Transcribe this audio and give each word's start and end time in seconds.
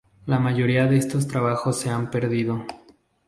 La 0.25 0.39
mayoría 0.39 0.87
de 0.87 0.97
estos 0.97 1.27
trabajos 1.27 1.79
se 1.79 1.91
han 1.91 2.09
perdido. 2.09 2.65